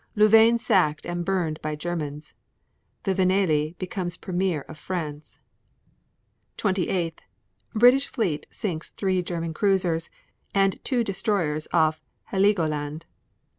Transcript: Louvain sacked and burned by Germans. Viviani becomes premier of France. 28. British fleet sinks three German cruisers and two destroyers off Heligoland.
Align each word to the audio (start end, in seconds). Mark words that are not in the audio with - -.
Louvain 0.15 0.57
sacked 0.57 1.05
and 1.05 1.23
burned 1.23 1.61
by 1.61 1.75
Germans. 1.75 2.33
Viviani 3.05 3.75
becomes 3.77 4.17
premier 4.17 4.61
of 4.61 4.79
France. 4.79 5.39
28. 6.57 7.21
British 7.75 8.07
fleet 8.07 8.47
sinks 8.49 8.89
three 8.89 9.21
German 9.21 9.53
cruisers 9.53 10.09
and 10.55 10.83
two 10.83 11.03
destroyers 11.03 11.67
off 11.71 12.01
Heligoland. 12.31 13.05